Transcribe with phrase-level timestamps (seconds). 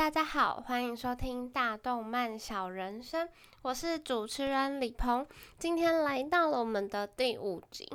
[0.00, 3.28] 大家好，欢迎收听大动漫小人生，
[3.60, 5.26] 我是主持人李鹏，
[5.58, 7.86] 今天来到了我们的第五集，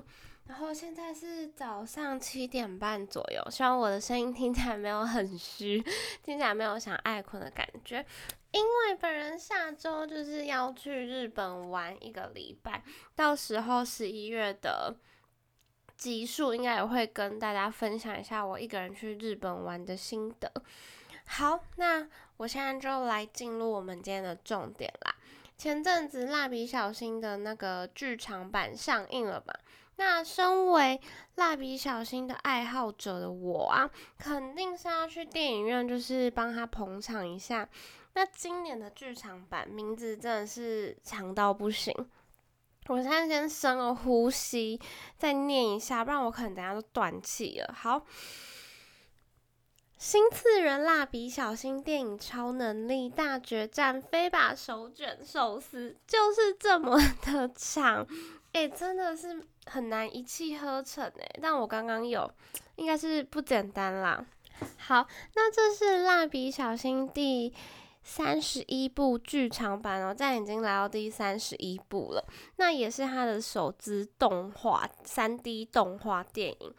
[0.46, 5.84] 然后现在是早上七点半左右，希望我的声音听起来没有很虚，
[6.22, 8.06] 听起来没有想爱困的感觉，
[8.52, 12.84] 因为本人下周就是要去日本玩一个礼拜，
[13.16, 14.96] 到时候十一月的
[15.98, 20.52] 集数应该也会跟大家分享一下我一个人去日本玩的心得。
[21.26, 22.08] 好，那
[22.38, 25.16] 我现在就来进入我们今天的重点啦。
[25.58, 29.54] 前阵子蜡笔小新的那个剧场版上映了嘛？
[29.96, 31.00] 那身为
[31.36, 37.68] 蜡笔小新的爱好者的我啊，肯定是要去电影院，就是帮他捧场一下。
[38.14, 41.94] 那今年的剧场版名字真的是长到不行，
[42.88, 44.80] 我现在先深个呼吸，
[45.18, 47.74] 再念一下，不然我可能等下就断气了。
[47.74, 48.06] 好。
[49.98, 58.06] 新次元蜡笔小新电影超能力大决战飞把手卷寿司就是这么的长，
[58.52, 61.40] 诶， 真的是很难一气呵成诶。
[61.42, 62.30] 但我刚刚有，
[62.76, 64.24] 应该是不简单啦。
[64.78, 67.54] 好，那这是蜡笔小新第
[68.04, 72.26] 三十一部剧场版哦，现在已经来到第三十一部了。
[72.58, 76.74] 那也是他的首支动画三 D 动画电影。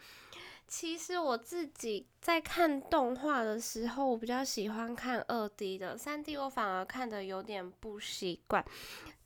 [0.68, 8.64] 其实我自己在看动画的时候，我比较喜欢看二 D 的，三 D 我反而看的有点不习惯。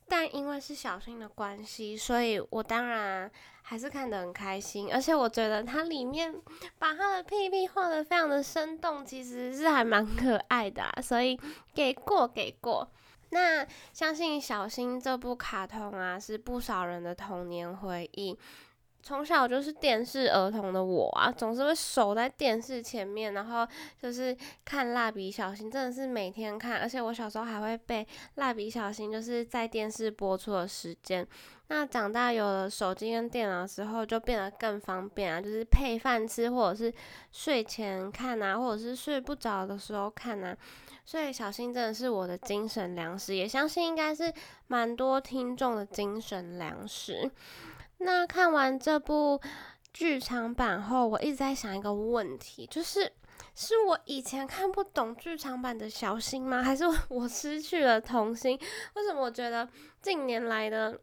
[0.07, 4.91] 但因为是小新的关系，所以我当然还是看得很开心。
[4.93, 6.35] 而且我觉得它里面
[6.77, 11.39] 把他的屁屁画的非常的生动，其实是还蛮可爱的，所以
[11.73, 12.85] 给过给过。
[13.29, 18.37] 那相信小新这部卡通啊，是不少人的童年回忆。
[19.03, 23.67] 从小就是电视儿童的我啊，总是会守在电视前面，然后
[23.99, 26.79] 就是看蜡笔小新，真的是每天看。
[26.79, 31.27] 而且我小时候还会背蜡笔小新，就是在电视播出的时间。
[31.67, 36.93] 那长大有了手机跟电脑之后，就变得更方便啊，就是配饭吃，或者是
[37.31, 40.55] 睡前看啊，或者是睡不着的时候看啊。
[41.05, 44.31] 所以小新真的是我的精神粮食，也相信应该是
[44.67, 47.31] 蛮多听众的精神粮食。
[48.03, 49.39] 那看完这部
[49.93, 53.11] 剧场版后，我一直在想一个问题，就是
[53.53, 56.63] 是我以前看不懂剧场版的小新吗？
[56.63, 58.57] 还是 我失去了童心？
[58.95, 59.67] 为什么我觉得
[60.01, 60.99] 近年来的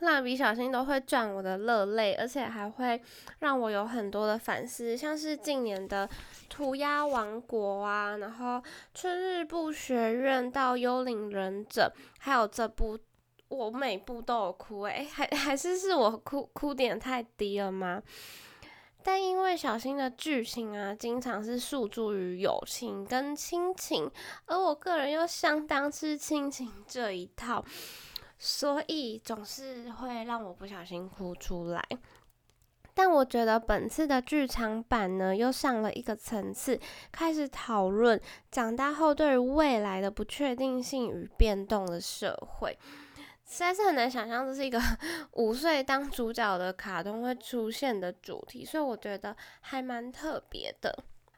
[0.00, 3.00] 蜡笔小新都会赚我的热泪，而且还会
[3.38, 4.96] 让我有很多的反思？
[4.96, 6.08] 像是近年的
[6.48, 12.98] 涂鸦王国啊，然后春日部学院到幽灵忍者，还有这部。
[13.50, 18.00] 我每部都有哭诶，还 还是是我哭哭点太低了吗？
[19.02, 24.10] 但因为小新的剧情啊，经常是诉诸于友情跟亲情，
[24.46, 27.64] 而我个人又相当吃亲情这一套，
[28.38, 31.82] 所以总是会让我不小心哭出来。
[32.92, 36.78] 但我觉得本次的剧场版呢，又上了一个层次，
[37.10, 42.78] 开始讨论长大后对于未来的不确定性与变动的社会。
[43.50, 44.80] 实在是很难想象这是一个
[45.34, 50.96] 五岁当主角的卡通会出现的主题，所以我觉得还蛮特别的。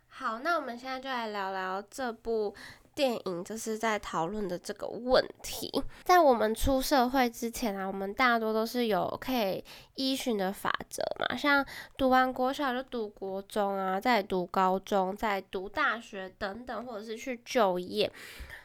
[0.09, 2.55] 好，那我们现在就来聊聊这部
[2.95, 5.71] 电影，就是在讨论的这个问题。
[6.05, 9.65] 在我们出社会之前啊，我们大多都是有可以
[9.95, 11.65] 依循的法则嘛，像
[11.97, 18.11] 读完国小就读国中啊，再读高中，再读大学等等，或者是去就业。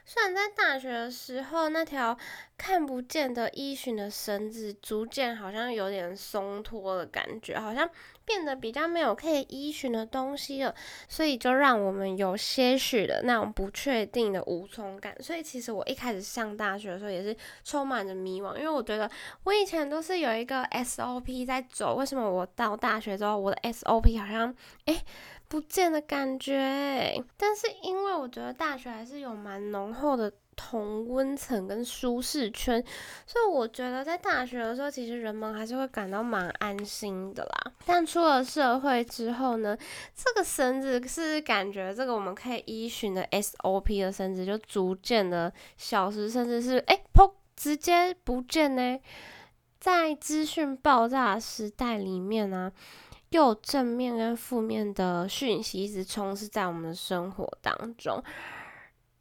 [0.09, 2.17] 虽然在大学的时候，那条
[2.57, 7.89] 看不见的依循的绳子逐渐好像有点松脱的感觉，好像
[8.27, 10.75] 变得比较没有可以依循的东西了，
[11.07, 15.15] 所以就让我们有些许的那种不确定的无从感。
[15.23, 19.09] 所以其实我一开始上大学的时候也是充满着迷惘，因为我觉得
[19.45, 24.53] 我以前都是有一个 SOP 在走，为什么我到大学之后我的 SOP 好像
[24.85, 25.01] 诶。
[25.49, 32.83] 不见的感觉，但是因为我觉得大学还是有蛮浓厚的同温层跟舒适圈，
[33.25, 37.71] 所以我觉得在大学的时候，其实人们还是会感到蛮安心的啦。
[37.86, 39.77] 但出了社会之后呢，
[40.13, 49.00] 这个绳子是感觉这个我们可以依循的 SOP 的绳子就逐渐的消失，甚至是哎砰直接不见呢。
[49.80, 52.74] 在资讯爆炸时代里面呢。
[53.31, 58.24] 又正面跟负面的讯息一直充斥在我们的生活当中，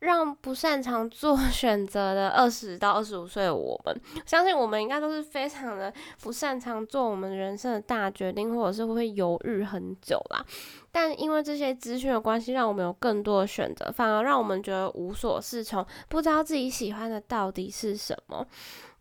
[0.00, 10.44] 让不擅长做 选择的二十到二十五岁的我们，相信我们应该都是非常的不擅长做我们人生的大决定，或者是会犹豫很久啦。
[10.92, 18.46] 但因为这些资讯的关系，让我们有更多的选择，反而让我们觉得无所适从，不知道自己喜欢的到底是什么。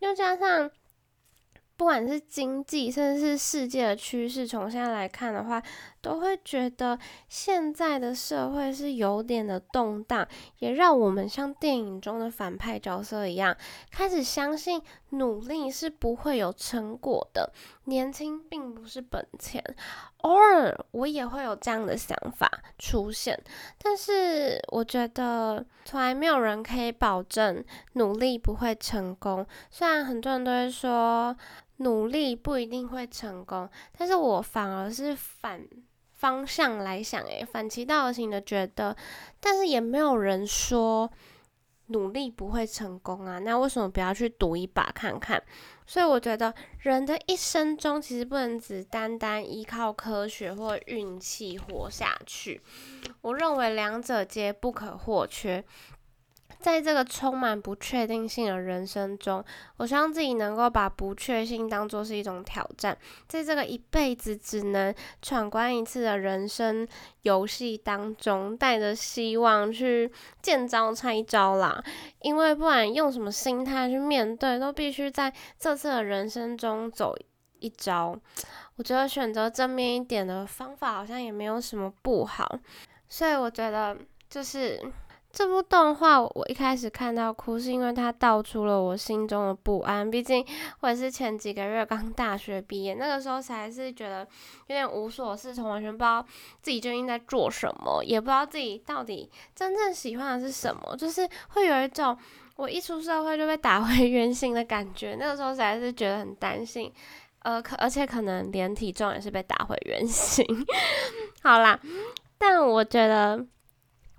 [0.00, 0.70] 又加上。
[1.78, 5.62] 不管是经济，甚至是世界的趋势，从现在来看的话，
[6.06, 6.96] 都会觉得
[7.28, 10.24] 现在的社会是有点的动荡，
[10.60, 13.56] 也让我们像电影中的反派角色一样，
[13.90, 14.80] 开始相信
[15.10, 17.52] 努力是不会有成果的，
[17.86, 19.60] 年轻并不是本钱。
[20.18, 22.48] 偶尔我也会有这样的想法
[22.78, 23.36] 出现，
[23.82, 27.64] 但是我觉得从来没有人可以保证
[27.94, 29.44] 努力不会成功。
[29.72, 31.36] 虽然很多人都会说。
[31.78, 33.68] 努力不一定会成功，
[33.98, 35.60] 但是我反而是反
[36.16, 38.96] 方向来想，诶，反其道而行的觉得，
[39.38, 41.10] 但是也没有人说
[41.88, 45.42] 努力不会成功啊，那为什么不要去赌一把看看？
[45.86, 52.60] 所以我觉得人的一生中，其实不能只单单依靠科学或运气活下去，
[53.20, 55.64] 我认为两者皆不可或缺。
[56.66, 59.44] 在这个充满不确定性的人生中，
[59.76, 62.98] 我希望自己能够把不确定当做是一种挑战，
[63.28, 64.92] 在这个一辈子只能
[65.22, 66.84] 闯关一次的人生
[67.22, 70.10] 游戏当中，带着希望去
[70.42, 71.80] 见招拆招啦。
[72.22, 77.14] 因为不管用什么心态去面对，都必须在这次的人生中走
[77.60, 78.18] 一招。
[78.74, 82.58] 我觉得选择正面一点的方法，好像也没有什么不好。
[83.06, 83.96] 所以我觉得
[84.28, 84.82] 就是。
[85.36, 90.10] 这部动画我一开始看到哭，是因为它道出了我心中的不安。
[90.10, 90.42] 毕竟
[90.80, 94.26] 我也是前几个月刚大学毕业，那个时候才是觉得
[94.68, 96.24] 有点无所适从，完全不知道
[96.62, 102.16] 自己究竟在做什么，也不知道自己到底真正喜欢的是什么，就是会有一种
[102.56, 105.18] 我一出社会就被打回原形的感觉。
[105.20, 106.90] 那个时候才是觉得很担心，
[107.40, 110.46] 呃，可而且可能连体重也是被打回原形。
[111.44, 111.78] 好啦，
[112.38, 113.46] 但我觉得。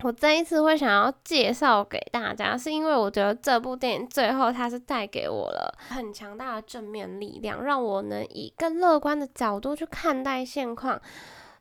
[0.04, 11.02] 我这一次会想要介绍给大家，是因为我觉得这部电影最后它是带给我了很强大的正面力量，让我能以更乐观的角度去看待现况。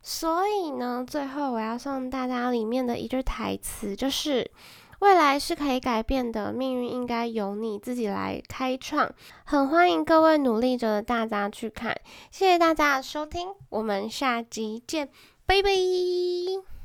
[0.03, 4.49] 所以呢，最后我要送大家里面的一句台词，就是
[5.01, 9.11] “未来是可以改变的，命运应该由你自己来开创”。
[9.45, 11.97] 很欢迎各位努力着的大家去看。
[12.31, 15.09] 谢谢大家的收听，我们下集见，
[15.45, 16.76] 拜拜。